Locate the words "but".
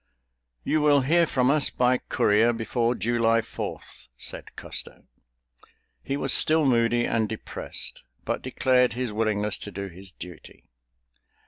8.25-8.41